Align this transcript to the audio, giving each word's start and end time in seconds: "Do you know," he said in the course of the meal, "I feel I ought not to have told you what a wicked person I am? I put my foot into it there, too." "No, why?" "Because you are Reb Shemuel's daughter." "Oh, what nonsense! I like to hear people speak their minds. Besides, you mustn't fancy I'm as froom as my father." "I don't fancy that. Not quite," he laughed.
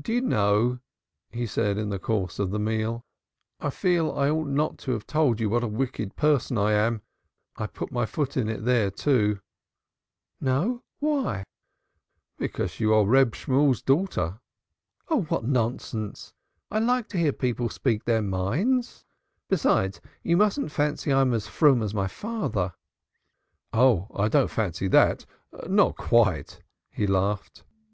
"Do 0.00 0.12
you 0.12 0.20
know," 0.20 0.78
he 1.32 1.46
said 1.46 1.78
in 1.78 1.88
the 1.88 1.98
course 1.98 2.38
of 2.38 2.52
the 2.52 2.60
meal, 2.60 3.02
"I 3.58 3.70
feel 3.70 4.12
I 4.12 4.30
ought 4.30 4.46
not 4.46 4.78
to 4.86 4.92
have 4.92 5.04
told 5.04 5.40
you 5.40 5.50
what 5.50 5.64
a 5.64 5.66
wicked 5.66 6.14
person 6.14 6.56
I 6.56 6.74
am? 6.74 7.02
I 7.56 7.66
put 7.66 7.90
my 7.90 8.06
foot 8.06 8.36
into 8.36 8.52
it 8.54 8.64
there, 8.64 8.92
too." 8.92 9.40
"No, 10.40 10.84
why?" 11.00 11.42
"Because 12.38 12.78
you 12.78 12.94
are 12.94 13.04
Reb 13.04 13.34
Shemuel's 13.34 13.82
daughter." 13.82 14.38
"Oh, 15.08 15.22
what 15.22 15.42
nonsense! 15.42 16.34
I 16.70 16.78
like 16.78 17.08
to 17.08 17.18
hear 17.18 17.32
people 17.32 17.68
speak 17.68 18.04
their 18.04 18.22
minds. 18.22 19.04
Besides, 19.48 20.00
you 20.22 20.36
mustn't 20.36 20.70
fancy 20.70 21.12
I'm 21.12 21.34
as 21.34 21.48
froom 21.48 21.82
as 21.82 21.92
my 21.92 22.06
father." 22.06 22.74
"I 23.72 24.28
don't 24.30 24.46
fancy 24.52 24.86
that. 24.86 25.26
Not 25.66 25.96
quite," 25.96 26.62
he 26.92 27.08
laughed. 27.08 27.64